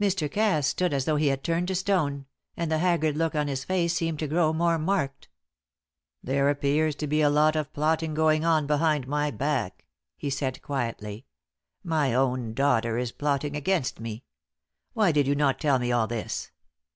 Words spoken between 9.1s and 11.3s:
back," he said, quietly.